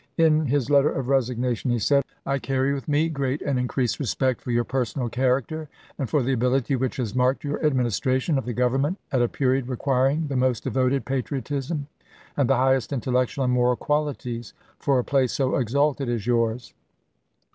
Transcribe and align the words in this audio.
In 0.17 0.47
his 0.47 0.71
letter 0.71 0.89
of 0.89 1.09
resignation 1.09 1.69
he 1.69 1.77
said:" 1.77 2.03
I 2.25 2.39
carry 2.39 2.73
with 2.73 2.87
me 2.87 3.07
great 3.07 3.39
and 3.43 3.59
increased 3.59 3.99
respect 3.99 4.41
for 4.41 4.49
your 4.49 4.63
per 4.63 4.83
sonal 4.83 5.11
character 5.11 5.69
and 5.99 6.09
for 6.09 6.23
the 6.23 6.33
ability 6.33 6.75
which 6.75 6.97
has 6.97 7.13
marked 7.13 7.43
your 7.43 7.63
administration 7.63 8.39
of 8.39 8.45
the 8.45 8.53
Government 8.53 8.97
at 9.11 9.21
a 9.21 9.27
period 9.27 9.67
requiring 9.67 10.25
the 10.25 10.35
most 10.35 10.63
devoted 10.63 11.05
patriotism 11.05 11.85
and 12.35 12.49
the 12.49 12.55
highest 12.57 12.91
intellectual 12.91 13.43
and 13.43 13.53
moral 13.53 13.75
qualities 13.75 14.53
for 14.79 14.97
a 14.97 15.03
place 15.03 15.33
so 15.33 15.55
exalted 15.57 16.09
as 16.09 16.25
yours. 16.25 16.73